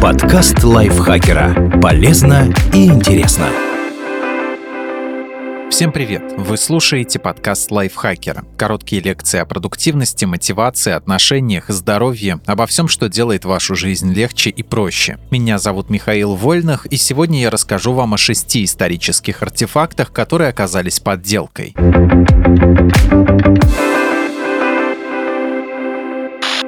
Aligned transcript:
Подкаст 0.00 0.64
лайфхакера. 0.64 1.78
Полезно 1.78 2.50
и 2.72 2.86
интересно. 2.86 3.48
Всем 5.68 5.92
привет! 5.92 6.22
Вы 6.38 6.56
слушаете 6.56 7.18
подкаст 7.18 7.70
лайфхакера. 7.70 8.44
Короткие 8.56 9.02
лекции 9.02 9.38
о 9.38 9.44
продуктивности, 9.44 10.24
мотивации, 10.24 10.92
отношениях, 10.92 11.68
здоровье, 11.68 12.40
обо 12.46 12.66
всем, 12.66 12.88
что 12.88 13.10
делает 13.10 13.44
вашу 13.44 13.74
жизнь 13.74 14.14
легче 14.14 14.48
и 14.48 14.62
проще. 14.62 15.18
Меня 15.30 15.58
зовут 15.58 15.90
Михаил 15.90 16.34
Вольных, 16.34 16.86
и 16.86 16.96
сегодня 16.96 17.42
я 17.42 17.50
расскажу 17.50 17.92
вам 17.92 18.14
о 18.14 18.16
шести 18.16 18.64
исторических 18.64 19.42
артефактах, 19.42 20.12
которые 20.12 20.48
оказались 20.48 20.98
подделкой. 20.98 21.74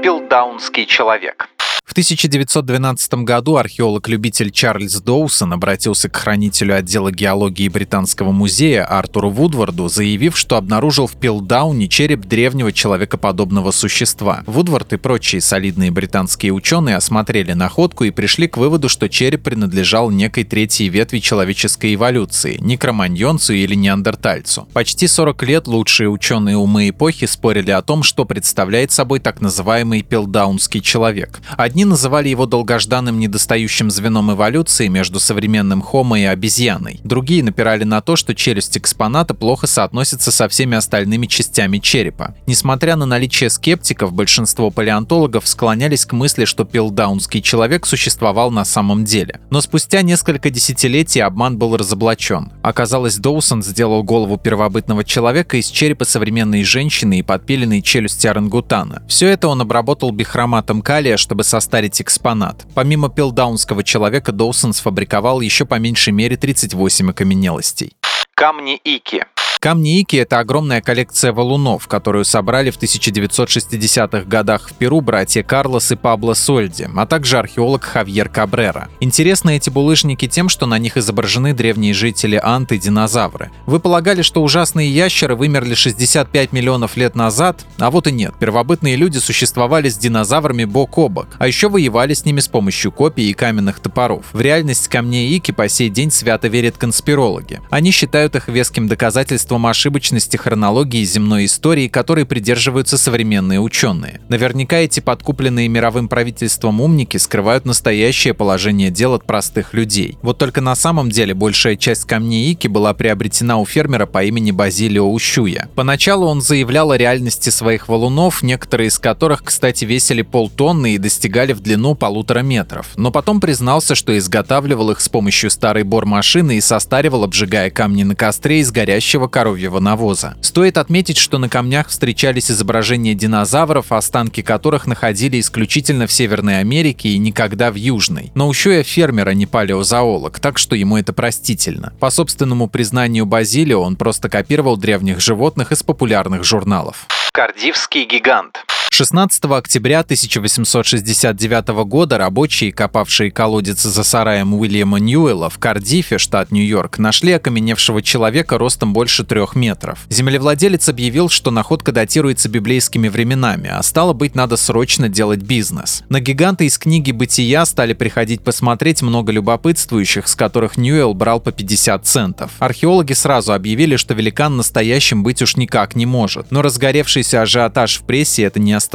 Пилдаунский 0.02 0.84
человек. 0.84 1.48
В 1.92 1.94
1912 1.94 3.14
году 3.16 3.56
археолог-любитель 3.56 4.50
Чарльз 4.50 4.98
Доусон 5.02 5.52
обратился 5.52 6.08
к 6.08 6.16
хранителю 6.16 6.74
отдела 6.74 7.12
геологии 7.12 7.68
Британского 7.68 8.32
музея 8.32 8.86
Артуру 8.86 9.28
Вудварду, 9.28 9.88
заявив, 9.88 10.38
что 10.38 10.56
обнаружил 10.56 11.06
в 11.06 11.12
Пилдауне 11.16 11.88
череп 11.88 12.20
древнего 12.20 12.72
человекоподобного 12.72 13.72
существа. 13.72 14.42
Вудвард 14.46 14.94
и 14.94 14.96
прочие 14.96 15.42
солидные 15.42 15.90
британские 15.90 16.52
ученые 16.52 16.96
осмотрели 16.96 17.52
находку 17.52 18.04
и 18.04 18.10
пришли 18.10 18.48
к 18.48 18.56
выводу, 18.56 18.88
что 18.88 19.10
череп 19.10 19.42
принадлежал 19.42 20.10
некой 20.10 20.44
третьей 20.44 20.88
ветви 20.88 21.18
человеческой 21.18 21.96
эволюции– 21.96 22.56
некроманьонцу 22.62 23.52
или 23.52 23.74
неандертальцу. 23.74 24.66
Почти 24.72 25.06
40 25.06 25.42
лет 25.42 25.66
лучшие 25.66 26.08
ученые 26.08 26.56
умы 26.56 26.88
эпохи 26.88 27.26
спорили 27.26 27.70
о 27.70 27.82
том, 27.82 28.02
что 28.02 28.24
представляет 28.24 28.92
собой 28.92 29.20
так 29.20 29.42
называемый 29.42 30.00
пилдаунский 30.00 30.80
человек. 30.80 31.42
Одни 31.58 31.81
Одни 31.82 31.90
называли 31.90 32.28
его 32.28 32.46
долгожданным 32.46 33.18
недостающим 33.18 33.90
звеном 33.90 34.30
эволюции 34.30 34.86
между 34.86 35.18
современным 35.18 35.82
Homo 35.82 36.16
и 36.16 36.22
обезьяной. 36.22 37.00
Другие 37.02 37.42
напирали 37.42 37.82
на 37.82 38.00
то, 38.00 38.14
что 38.14 38.36
челюсть 38.36 38.78
экспоната 38.78 39.34
плохо 39.34 39.66
соотносится 39.66 40.30
со 40.30 40.48
всеми 40.48 40.76
остальными 40.76 41.26
частями 41.26 41.78
черепа. 41.78 42.36
Несмотря 42.46 42.94
на 42.94 43.04
наличие 43.04 43.50
скептиков, 43.50 44.12
большинство 44.12 44.70
палеонтологов 44.70 45.48
склонялись 45.48 46.06
к 46.06 46.12
мысли, 46.12 46.44
что 46.44 46.64
пилдаунский 46.64 47.42
человек 47.42 47.84
существовал 47.84 48.52
на 48.52 48.64
самом 48.64 49.04
деле. 49.04 49.40
Но 49.50 49.60
спустя 49.60 50.02
несколько 50.02 50.50
десятилетий 50.50 51.18
обман 51.18 51.58
был 51.58 51.76
разоблачен. 51.76 52.52
Оказалось, 52.62 53.16
Доусон 53.16 53.64
сделал 53.64 54.04
голову 54.04 54.36
первобытного 54.36 55.02
человека 55.02 55.56
из 55.56 55.66
черепа 55.66 56.04
современной 56.04 56.62
женщины 56.62 57.18
и 57.18 57.22
подпиленной 57.22 57.82
челюсти 57.82 58.28
орангутана. 58.28 59.02
Все 59.08 59.26
это 59.26 59.48
он 59.48 59.60
обработал 59.60 60.12
бихроматом 60.12 60.80
калия, 60.80 61.16
чтобы 61.16 61.42
составить 61.42 61.61
состарить 61.62 62.00
экспонат. 62.02 62.66
Помимо 62.74 63.08
пилдаунского 63.08 63.84
человека, 63.84 64.32
Доусон 64.32 64.72
сфабриковал 64.72 65.40
еще 65.40 65.64
по 65.64 65.78
меньшей 65.78 66.12
мере 66.12 66.36
38 66.36 67.10
окаменелостей. 67.10 67.92
Камни 68.34 68.80
Ики 68.84 69.24
Камни 69.62 70.00
Ики— 70.00 70.16
это 70.18 70.40
огромная 70.40 70.82
коллекция 70.82 71.32
валунов, 71.32 71.86
которую 71.86 72.24
собрали 72.24 72.72
в 72.72 72.78
1960-х 72.82 74.24
годах 74.24 74.68
в 74.68 74.72
Перу 74.72 75.00
братья 75.00 75.44
Карлос 75.44 75.92
и 75.92 75.94
Пабло 75.94 76.34
Сольди, 76.34 76.88
а 76.96 77.06
также 77.06 77.38
археолог 77.38 77.84
Хавьер 77.84 78.28
Кабрера. 78.28 78.88
Интересны 78.98 79.58
эти 79.58 79.70
булыжники 79.70 80.26
тем, 80.26 80.48
что 80.48 80.66
на 80.66 80.80
них 80.80 80.96
изображены 80.96 81.54
древние 81.54 81.94
жители 81.94 82.40
Анты 82.42 82.74
и 82.74 82.78
динозавры. 82.80 83.52
Вы 83.66 83.78
полагали, 83.78 84.22
что 84.22 84.42
ужасные 84.42 84.90
ящеры 84.90 85.36
вымерли 85.36 85.74
65 85.74 86.52
миллионов 86.52 86.96
лет 86.96 87.14
назад? 87.14 87.64
А 87.78 87.92
вот 87.92 88.08
и 88.08 88.10
нет. 88.10 88.34
Первобытные 88.40 88.96
люди 88.96 89.18
существовали 89.18 89.90
с 89.90 89.96
динозаврами 89.96 90.64
бок 90.64 90.98
о 90.98 91.08
бок, 91.08 91.28
а 91.38 91.46
еще 91.46 91.68
воевали 91.68 92.14
с 92.14 92.24
ними 92.24 92.40
с 92.40 92.48
помощью 92.48 92.90
копий 92.90 93.30
и 93.30 93.32
каменных 93.32 93.78
топоров. 93.78 94.24
В 94.32 94.40
реальность 94.40 94.88
камней 94.88 95.36
Ики 95.36 95.52
по 95.52 95.68
сей 95.68 95.88
день 95.88 96.10
свято 96.10 96.48
верят 96.48 96.78
конспирологи. 96.78 97.60
Они 97.70 97.92
считают 97.92 98.34
их 98.34 98.48
веским 98.48 98.88
доказательством 98.88 99.51
свидетельством 99.52 99.66
ошибочности 99.66 100.36
хронологии 100.36 101.04
земной 101.04 101.44
истории, 101.44 101.88
которой 101.88 102.24
придерживаются 102.24 102.96
современные 102.96 103.60
ученые. 103.60 104.20
Наверняка 104.28 104.78
эти 104.78 105.00
подкупленные 105.00 105.68
мировым 105.68 106.08
правительством 106.08 106.80
умники 106.80 107.18
скрывают 107.18 107.66
настоящее 107.66 108.32
положение 108.34 108.90
дел 108.90 109.14
от 109.14 109.24
простых 109.26 109.74
людей. 109.74 110.16
Вот 110.22 110.38
только 110.38 110.60
на 110.60 110.74
самом 110.74 111.10
деле 111.10 111.34
большая 111.34 111.76
часть 111.76 112.04
камней 112.04 112.52
Ики 112.52 112.68
была 112.68 112.94
приобретена 112.94 113.58
у 113.58 113.66
фермера 113.66 114.06
по 114.06 114.24
имени 114.24 114.52
Базилио 114.52 115.10
Ущуя. 115.12 115.68
Поначалу 115.74 116.26
он 116.26 116.40
заявлял 116.40 116.90
о 116.90 116.96
реальности 116.96 117.50
своих 117.50 117.88
валунов, 117.88 118.42
некоторые 118.42 118.88
из 118.88 118.98
которых, 118.98 119.44
кстати, 119.44 119.84
весили 119.84 120.22
полтонны 120.22 120.94
и 120.94 120.98
достигали 120.98 121.52
в 121.52 121.60
длину 121.60 121.94
полутора 121.94 122.40
метров. 122.40 122.86
Но 122.96 123.10
потом 123.10 123.40
признался, 123.40 123.94
что 123.94 124.16
изготавливал 124.16 124.92
их 124.92 125.00
с 125.00 125.08
помощью 125.08 125.50
старой 125.50 125.82
бормашины 125.82 126.56
и 126.56 126.60
состаривал, 126.60 127.24
обжигая 127.24 127.70
камни 127.70 128.04
на 128.04 128.14
костре 128.14 128.60
из 128.60 128.70
горящего 128.70 129.28
коровьего 129.42 129.80
навоза. 129.80 130.36
Стоит 130.40 130.78
отметить, 130.78 131.16
что 131.16 131.38
на 131.38 131.48
камнях 131.48 131.88
встречались 131.88 132.48
изображения 132.48 133.12
динозавров, 133.14 133.90
останки 133.90 134.40
которых 134.40 134.86
находили 134.86 135.40
исключительно 135.40 136.06
в 136.06 136.12
Северной 136.12 136.60
Америке 136.60 137.08
и 137.08 137.18
никогда 137.18 137.72
в 137.72 137.74
Южной. 137.74 138.30
Но 138.36 138.46
Ущуя 138.46 138.84
фермер, 138.84 139.26
а 139.26 139.34
не 139.34 139.46
палеозоолог, 139.46 140.38
так 140.38 140.58
что 140.58 140.76
ему 140.76 140.96
это 140.96 141.12
простительно. 141.12 141.92
По 141.98 142.10
собственному 142.10 142.68
признанию 142.68 143.26
Базилио, 143.26 143.82
он 143.82 143.96
просто 143.96 144.28
копировал 144.28 144.76
древних 144.76 145.18
животных 145.18 145.72
из 145.72 145.82
популярных 145.82 146.44
журналов. 146.44 147.08
Кардивский 147.32 148.04
гигант 148.04 148.64
16 149.02 149.46
октября 149.46 149.98
1869 149.98 151.68
года 151.86 152.18
рабочие, 152.18 152.70
копавшие 152.70 153.32
колодец 153.32 153.82
за 153.82 154.04
сараем 154.04 154.54
Уильяма 154.54 155.00
Ньюэлла 155.00 155.50
в 155.50 155.58
Кардифе, 155.58 156.18
штат 156.18 156.52
Нью-Йорк, 156.52 156.98
нашли 156.98 157.32
окаменевшего 157.32 158.00
человека 158.00 158.58
ростом 158.58 158.92
больше 158.92 159.24
трех 159.24 159.56
метров. 159.56 159.98
Землевладелец 160.08 160.88
объявил, 160.88 161.30
что 161.30 161.50
находка 161.50 161.90
датируется 161.90 162.48
библейскими 162.48 163.08
временами, 163.08 163.70
а 163.70 163.82
стало 163.82 164.12
быть, 164.12 164.36
надо 164.36 164.56
срочно 164.56 165.08
делать 165.08 165.40
бизнес. 165.40 166.04
На 166.08 166.20
гиганта 166.20 166.62
из 166.62 166.78
книги 166.78 167.10
«Бытия» 167.10 167.66
стали 167.66 167.94
приходить 167.94 168.42
посмотреть 168.42 169.02
много 169.02 169.32
любопытствующих, 169.32 170.28
с 170.28 170.36
которых 170.36 170.76
Ньюэлл 170.76 171.14
брал 171.14 171.40
по 171.40 171.50
50 171.50 172.06
центов. 172.06 172.52
Археологи 172.60 173.14
сразу 173.14 173.52
объявили, 173.52 173.96
что 173.96 174.14
великан 174.14 174.56
настоящим 174.56 175.24
быть 175.24 175.42
уж 175.42 175.56
никак 175.56 175.96
не 175.96 176.06
может, 176.06 176.52
но 176.52 176.62
разгоревшийся 176.62 177.42
ажиотаж 177.42 177.98
в 177.98 178.02
прессе 178.04 178.44
это 178.44 178.60
не 178.60 178.72
остановило. 178.72 178.91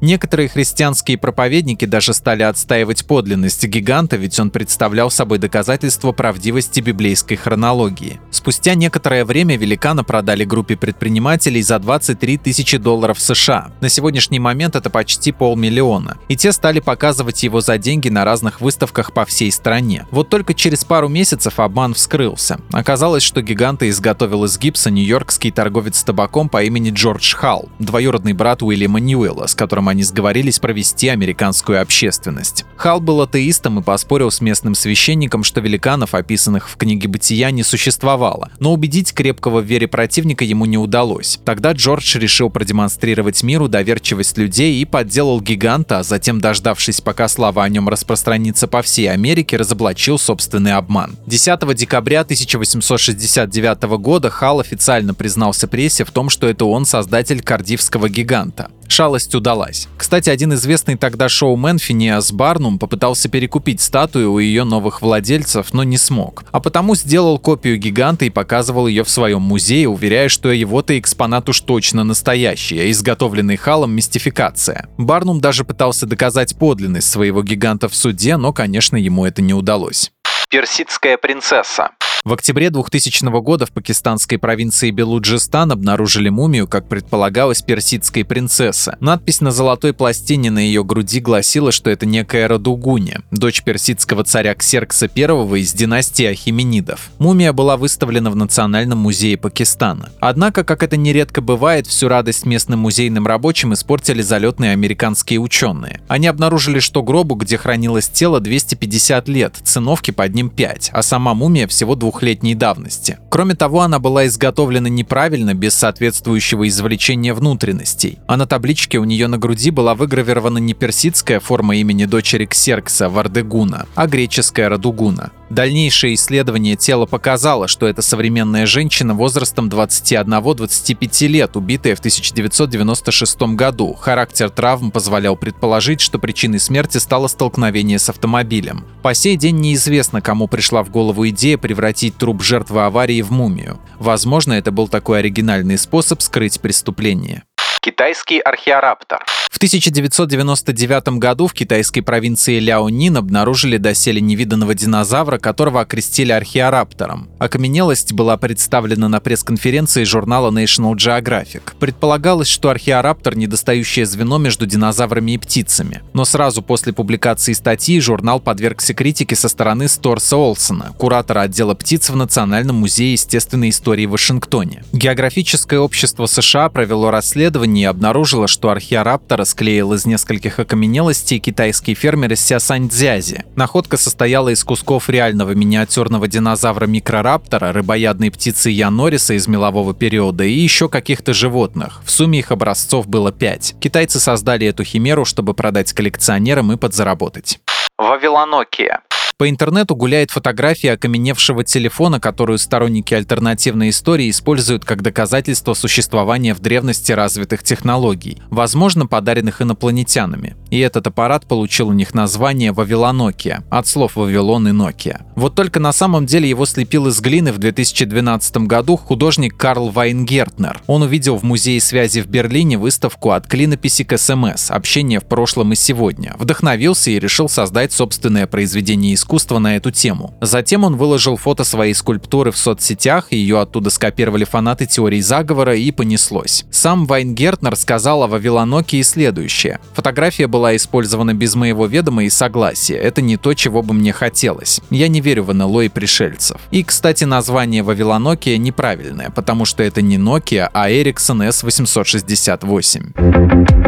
Некоторые 0.00 0.48
христианские 0.48 1.18
проповедники 1.18 1.84
даже 1.84 2.14
стали 2.14 2.42
отстаивать 2.42 3.04
подлинность 3.04 3.64
гиганта, 3.66 4.16
ведь 4.16 4.38
он 4.38 4.50
представлял 4.50 5.10
собой 5.10 5.38
доказательство 5.38 6.12
правдивости 6.12 6.80
библейской 6.80 7.36
хронологии. 7.36 8.20
Спустя 8.30 8.74
некоторое 8.74 9.24
время 9.24 9.56
великана 9.56 10.04
продали 10.04 10.44
группе 10.44 10.76
предпринимателей 10.76 11.62
за 11.62 11.78
23 11.78 12.38
тысячи 12.38 12.76
долларов 12.76 13.20
США. 13.20 13.72
На 13.80 13.88
сегодняшний 13.88 14.38
момент 14.38 14.76
это 14.76 14.90
почти 14.90 15.32
полмиллиона. 15.32 16.16
И 16.28 16.36
те 16.36 16.52
стали 16.52 16.80
показывать 16.80 17.42
его 17.42 17.60
за 17.60 17.78
деньги 17.78 18.08
на 18.08 18.24
разных 18.24 18.60
выставках 18.60 19.12
по 19.12 19.24
всей 19.24 19.52
стране. 19.52 20.06
Вот 20.10 20.28
только 20.28 20.54
через 20.54 20.84
пару 20.84 21.08
месяцев 21.08 21.58
обман 21.58 21.94
вскрылся. 21.94 22.60
Оказалось, 22.72 23.22
что 23.22 23.42
гиганта 23.42 23.88
изготовил 23.88 24.44
из 24.44 24.58
гипса 24.58 24.90
нью-йоркский 24.90 25.50
торговец 25.50 26.02
табаком 26.02 26.48
по 26.48 26.62
имени 26.62 26.90
Джордж 26.90 27.34
Халл, 27.34 27.68
двоюродный 27.78 28.32
брат 28.32 28.62
Уильяма 28.62 29.00
Ньюэлла, 29.10 29.46
с 29.46 29.54
которым 29.54 29.88
они 29.88 30.02
сговорились 30.02 30.58
провести 30.58 31.08
американскую 31.08 31.82
общественность. 31.82 32.64
Хал 32.76 33.00
был 33.00 33.20
атеистом 33.20 33.80
и 33.80 33.82
поспорил 33.82 34.30
с 34.30 34.40
местным 34.40 34.74
священником, 34.74 35.44
что 35.44 35.60
великанов, 35.60 36.14
описанных 36.14 36.68
в 36.68 36.76
книге 36.76 37.08
«Бытия», 37.08 37.50
не 37.50 37.62
существовало. 37.62 38.50
Но 38.58 38.72
убедить 38.72 39.12
крепкого 39.12 39.60
в 39.60 39.64
вере 39.64 39.88
противника 39.88 40.44
ему 40.44 40.64
не 40.64 40.78
удалось. 40.78 41.40
Тогда 41.44 41.72
Джордж 41.72 42.16
решил 42.16 42.50
продемонстрировать 42.50 43.42
миру 43.42 43.68
доверчивость 43.68 44.38
людей 44.38 44.80
и 44.80 44.84
подделал 44.84 45.40
гиганта, 45.40 45.98
а 45.98 46.02
затем, 46.02 46.40
дождавшись, 46.40 47.00
пока 47.00 47.28
слава 47.28 47.64
о 47.64 47.68
нем 47.68 47.88
распространится 47.88 48.68
по 48.68 48.82
всей 48.82 49.10
Америке, 49.10 49.56
разоблачил 49.56 50.18
собственный 50.18 50.72
обман. 50.72 51.16
10 51.26 51.74
декабря 51.74 52.20
1869 52.20 53.82
года 53.98 54.30
Хал 54.30 54.60
официально 54.60 55.14
признался 55.14 55.66
прессе 55.66 56.04
в 56.04 56.10
том, 56.10 56.30
что 56.30 56.46
это 56.46 56.64
он 56.64 56.84
создатель 56.84 57.42
кардивского 57.42 58.08
гиганта 58.08 58.70
шалость 58.92 59.34
удалась. 59.34 59.88
Кстати, 59.96 60.30
один 60.30 60.54
известный 60.54 60.96
тогда 60.96 61.28
шоумен 61.28 61.78
Финиас 61.78 62.32
Барнум 62.32 62.78
попытался 62.78 63.28
перекупить 63.28 63.80
статую 63.80 64.32
у 64.32 64.38
ее 64.38 64.64
новых 64.64 65.02
владельцев, 65.02 65.72
но 65.72 65.84
не 65.84 65.98
смог. 65.98 66.44
А 66.52 66.60
потому 66.60 66.94
сделал 66.94 67.38
копию 67.38 67.78
гиганта 67.78 68.24
и 68.24 68.30
показывал 68.30 68.86
ее 68.86 69.04
в 69.04 69.10
своем 69.10 69.42
музее, 69.42 69.88
уверяя, 69.88 70.28
что 70.28 70.50
его-то 70.50 70.98
экспонат 70.98 71.48
уж 71.48 71.60
точно 71.60 72.04
настоящий, 72.04 72.78
а 72.80 72.90
изготовленный 72.90 73.56
халом 73.56 73.92
мистификация. 73.92 74.88
Барнум 74.98 75.40
даже 75.40 75.64
пытался 75.64 76.06
доказать 76.06 76.56
подлинность 76.56 77.10
своего 77.10 77.42
гиганта 77.42 77.88
в 77.88 77.94
суде, 77.94 78.36
но, 78.36 78.52
конечно, 78.52 78.96
ему 78.96 79.24
это 79.24 79.42
не 79.42 79.54
удалось. 79.54 80.12
Персидская 80.50 81.16
принцесса. 81.16 81.92
В 82.22 82.34
октябре 82.34 82.68
2000 82.68 83.40
года 83.40 83.64
в 83.64 83.72
пакистанской 83.72 84.36
провинции 84.36 84.90
Белуджистан 84.90 85.72
обнаружили 85.72 86.28
мумию, 86.28 86.68
как 86.68 86.86
предполагалось, 86.86 87.62
персидской 87.62 88.26
принцессы. 88.26 88.94
Надпись 89.00 89.40
на 89.40 89.52
золотой 89.52 89.94
пластине 89.94 90.50
на 90.50 90.58
ее 90.58 90.84
груди 90.84 91.20
гласила, 91.20 91.72
что 91.72 91.88
это 91.88 92.04
некая 92.04 92.46
Радугуня, 92.46 93.22
дочь 93.30 93.62
персидского 93.62 94.24
царя 94.24 94.54
Ксеркса 94.54 95.08
I 95.16 95.60
из 95.60 95.72
династии 95.72 96.26
Ахименидов. 96.26 97.08
Мумия 97.18 97.54
была 97.54 97.78
выставлена 97.78 98.30
в 98.30 98.36
Национальном 98.36 98.98
музее 98.98 99.38
Пакистана. 99.38 100.10
Однако, 100.20 100.62
как 100.62 100.82
это 100.82 100.98
нередко 100.98 101.40
бывает, 101.40 101.86
всю 101.86 102.08
радость 102.08 102.44
местным 102.44 102.80
музейным 102.80 103.26
рабочим 103.26 103.72
испортили 103.72 104.20
залетные 104.20 104.72
американские 104.72 105.40
ученые. 105.40 106.00
Они 106.06 106.26
обнаружили, 106.26 106.80
что 106.80 107.02
гробу, 107.02 107.34
где 107.34 107.56
хранилось 107.56 108.08
тело, 108.08 108.40
250 108.40 109.26
лет, 109.28 109.56
циновки 109.64 110.10
под 110.10 110.34
ним 110.34 110.39
5, 110.48 110.90
а 110.92 111.02
сама 111.02 111.34
мумия 111.34 111.66
всего 111.66 111.96
2 111.96 112.10
двухлетней 112.10 112.54
давности. 112.54 113.18
Кроме 113.28 113.54
того, 113.54 113.82
она 113.82 114.00
была 114.00 114.26
изготовлена 114.26 114.88
неправильно, 114.88 115.54
без 115.54 115.74
соответствующего 115.74 116.66
извлечения 116.66 117.32
внутренностей, 117.34 118.18
а 118.26 118.36
на 118.36 118.46
табличке 118.46 118.98
у 118.98 119.04
нее 119.04 119.28
на 119.28 119.38
груди 119.38 119.70
была 119.70 119.94
выгравирована 119.94 120.58
не 120.58 120.74
персидская 120.74 121.38
форма 121.38 121.76
имени 121.76 122.06
дочери 122.06 122.46
Ксеркса 122.46 123.08
Вардегуна, 123.08 123.86
а 123.94 124.06
греческая 124.08 124.68
Радугуна. 124.68 125.30
Дальнейшее 125.50 126.14
исследование 126.14 126.76
тела 126.76 127.06
показало, 127.06 127.66
что 127.66 127.88
это 127.88 128.02
современная 128.02 128.66
женщина 128.66 129.14
возрастом 129.14 129.68
21-25 129.68 131.26
лет, 131.26 131.56
убитая 131.56 131.96
в 131.96 131.98
1996 131.98 133.42
году. 133.56 133.94
Характер 133.94 134.50
травм 134.50 134.92
позволял 134.92 135.34
предположить, 135.34 136.00
что 136.00 136.20
причиной 136.20 136.60
смерти 136.60 136.98
стало 136.98 137.26
столкновение 137.26 137.98
с 137.98 138.08
автомобилем. 138.08 138.86
По 139.02 139.12
сей 139.12 139.36
день 139.36 139.58
неизвестно, 139.58 140.22
кому 140.22 140.46
пришла 140.46 140.84
в 140.84 140.90
голову 140.90 141.28
идея 141.30 141.58
превратить 141.58 142.16
труп 142.16 142.44
жертвы 142.44 142.84
аварии 142.84 143.20
в 143.20 143.32
мумию. 143.32 143.80
Возможно, 143.98 144.52
это 144.52 144.70
был 144.70 144.86
такой 144.86 145.18
оригинальный 145.18 145.78
способ 145.78 146.22
скрыть 146.22 146.60
преступление. 146.60 147.42
Китайский 147.80 148.38
археораптор. 148.38 149.24
В 149.50 149.56
1999 149.56 151.18
году 151.18 151.48
в 151.48 151.54
китайской 151.54 152.02
провинции 152.02 152.60
Ляонин 152.60 153.16
обнаружили 153.16 153.78
доселе 153.78 154.20
невиданного 154.20 154.76
динозавра, 154.76 155.38
которого 155.38 155.80
окрестили 155.80 156.30
археораптором. 156.30 157.28
Окаменелость 157.40 158.12
была 158.12 158.36
представлена 158.36 159.08
на 159.08 159.18
пресс-конференции 159.18 160.04
журнала 160.04 160.52
National 160.52 160.94
Geographic. 160.94 161.62
Предполагалось, 161.80 162.46
что 162.46 162.70
археораптор– 162.70 163.34
недостающее 163.36 164.06
звено 164.06 164.38
между 164.38 164.66
динозаврами 164.66 165.32
и 165.32 165.38
птицами. 165.38 166.02
Но 166.12 166.24
сразу 166.24 166.62
после 166.62 166.92
публикации 166.92 167.52
статьи 167.52 167.98
журнал 168.00 168.38
подвергся 168.38 168.94
критике 168.94 169.34
со 169.34 169.48
стороны 169.48 169.88
Сторса 169.88 170.36
Олсона, 170.36 170.94
куратора 170.96 171.40
отдела 171.40 171.74
птиц 171.74 172.08
в 172.08 172.14
Национальном 172.14 172.76
музее 172.76 173.12
естественной 173.12 173.70
истории 173.70 174.06
в 174.06 174.12
Вашингтоне. 174.12 174.84
Географическое 174.92 175.80
общество 175.80 176.26
США 176.26 176.68
провело 176.68 177.10
расследование 177.10 177.82
и 177.82 177.86
обнаружило, 177.86 178.46
что 178.46 178.70
археораптор 178.70 179.39
расклеил 179.40 179.94
из 179.94 180.06
нескольких 180.06 180.58
окаменелостей 180.58 181.38
китайский 181.38 181.94
фермер 181.94 182.34
из 182.34 182.40
Сясаньцзязи. 182.40 183.44
Находка 183.56 183.96
состояла 183.96 184.50
из 184.50 184.62
кусков 184.62 185.08
реального 185.08 185.52
миниатюрного 185.52 186.28
динозавра 186.28 186.86
микрораптора, 186.86 187.72
рыбоядной 187.72 188.30
птицы 188.30 188.70
Янориса 188.70 189.34
из 189.34 189.48
мелового 189.48 189.94
периода 189.94 190.44
и 190.44 190.52
еще 190.52 190.88
каких-то 190.88 191.32
животных. 191.32 192.02
В 192.04 192.10
сумме 192.10 192.40
их 192.40 192.52
образцов 192.52 193.08
было 193.08 193.32
пять. 193.32 193.74
Китайцы 193.80 194.20
создали 194.20 194.66
эту 194.66 194.84
химеру, 194.84 195.24
чтобы 195.24 195.54
продать 195.54 195.92
коллекционерам 195.92 196.72
и 196.72 196.76
подзаработать. 196.76 197.60
Вавилонокия. 197.98 199.00
По 199.40 199.48
интернету 199.48 199.96
гуляет 199.96 200.30
фотография 200.30 200.92
окаменевшего 200.92 201.64
телефона, 201.64 202.20
которую 202.20 202.58
сторонники 202.58 203.14
альтернативной 203.14 203.88
истории 203.88 204.28
используют 204.28 204.84
как 204.84 205.00
доказательство 205.00 205.72
существования 205.72 206.52
в 206.52 206.60
древности 206.60 207.12
развитых 207.12 207.62
технологий, 207.62 208.36
возможно, 208.50 209.06
подаренных 209.06 209.62
инопланетянами. 209.62 210.56
И 210.68 210.78
этот 210.78 211.06
аппарат 211.06 211.46
получил 211.46 211.88
у 211.88 211.94
них 211.94 212.12
название 212.12 212.72
Вавилонокия, 212.72 213.64
от 213.70 213.86
слов 213.86 214.16
Вавилон 214.16 214.68
и 214.68 214.72
Nokia. 214.72 215.22
Вот 215.36 215.54
только 215.54 215.80
на 215.80 215.94
самом 215.94 216.26
деле 216.26 216.46
его 216.46 216.66
слепил 216.66 217.06
из 217.06 217.18
глины 217.22 217.50
в 217.52 217.56
2012 217.56 218.58
году 218.66 218.98
художник 218.98 219.56
Карл 219.56 219.88
Вайнгертнер. 219.88 220.82
Он 220.86 221.00
увидел 221.00 221.38
в 221.38 221.44
Музее 221.44 221.80
связи 221.80 222.20
в 222.20 222.26
Берлине 222.26 222.76
выставку 222.76 223.30
«От 223.30 223.46
клинописи 223.46 224.04
к 224.04 224.18
СМС. 224.18 224.70
Общение 224.70 225.18
в 225.18 225.24
прошлом 225.24 225.72
и 225.72 225.76
сегодня». 225.76 226.36
Вдохновился 226.38 227.10
и 227.10 227.18
решил 227.18 227.48
создать 227.48 227.94
собственное 227.94 228.46
произведение 228.46 229.14
искусства 229.14 229.29
искусства 229.30 229.60
на 229.60 229.76
эту 229.76 229.92
тему. 229.92 230.34
Затем 230.40 230.82
он 230.82 230.96
выложил 230.96 231.36
фото 231.36 231.62
своей 231.62 231.94
скульптуры 231.94 232.50
в 232.50 232.56
соцсетях, 232.56 233.30
ее 233.30 233.60
оттуда 233.60 233.88
скопировали 233.88 234.42
фанаты 234.42 234.86
теории 234.86 235.20
заговора 235.20 235.76
и 235.76 235.92
понеслось. 235.92 236.64
Сам 236.72 237.06
Вайнгертнер 237.06 237.76
сказал 237.76 238.24
о 238.24 238.26
Вавилоноке 238.26 239.00
следующее. 239.04 239.78
Фотография 239.94 240.48
была 240.48 240.74
использована 240.74 241.32
без 241.32 241.54
моего 241.54 241.86
ведома 241.86 242.24
и 242.24 242.30
согласия. 242.30 242.96
Это 242.96 243.22
не 243.22 243.36
то, 243.36 243.54
чего 243.54 243.82
бы 243.82 243.94
мне 243.94 244.12
хотелось. 244.12 244.80
Я 244.90 245.06
не 245.06 245.20
верю 245.20 245.44
в 245.44 245.54
НЛО 245.54 245.82
и 245.82 245.88
пришельцев. 245.88 246.60
И, 246.72 246.82
кстати, 246.82 247.22
название 247.22 247.84
Вавилонокия 247.84 248.58
неправильное, 248.58 249.30
потому 249.30 249.64
что 249.64 249.84
это 249.84 250.02
не 250.02 250.16
Nokia, 250.16 250.68
а 250.72 250.90
Ericsson 250.90 251.48
S868. 251.50 253.79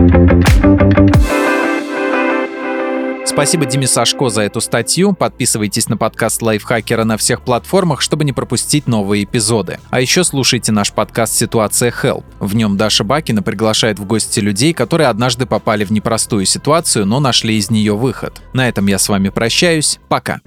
Спасибо 3.32 3.64
Диме 3.64 3.87
Сашко 3.87 4.29
за 4.29 4.43
эту 4.43 4.61
статью. 4.61 5.14
Подписывайтесь 5.14 5.88
на 5.88 5.96
подкаст 5.96 6.43
Лайфхакера 6.43 7.05
на 7.05 7.17
всех 7.17 7.40
платформах, 7.40 8.02
чтобы 8.02 8.25
не 8.25 8.32
пропустить 8.34 8.87
новые 8.87 9.25
эпизоды. 9.25 9.79
А 9.88 10.02
еще 10.02 10.23
слушайте 10.23 10.70
наш 10.70 10.93
подкаст 10.93 11.32
«Ситуация 11.34 11.90
Help». 11.90 12.25
В 12.40 12.55
нем 12.55 12.76
Даша 12.76 13.05
Бакина 13.05 13.43
приглашает 13.43 13.99
в 13.99 14.05
гости 14.05 14.38
людей, 14.38 14.75
которые 14.75 15.08
однажды 15.08 15.46
попали 15.46 15.84
в 15.84 15.90
непростую 15.90 16.44
ситуацию, 16.44 17.06
но 17.06 17.20
нашли 17.20 17.56
из 17.56 17.70
нее 17.70 17.96
выход. 17.96 18.43
На 18.52 18.69
этом 18.69 18.87
я 18.87 18.99
с 18.99 19.08
вами 19.08 19.31
прощаюсь. 19.31 19.99
Пока. 20.11 20.40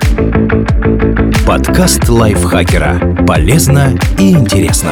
Подкаст 1.47 2.07
Лайфхакера. 2.07 3.25
Полезно 3.25 3.97
и 4.19 4.31
интересно. 4.31 4.91